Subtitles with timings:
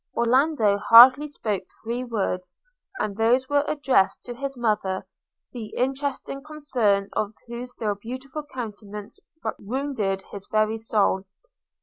[0.17, 2.57] –Orlando hardly spoke three words,
[2.97, 5.05] and those were addressed to his mother,
[5.51, 9.19] the interesting concern of whose still beautiful countenance
[9.59, 11.25] wounded his very soul.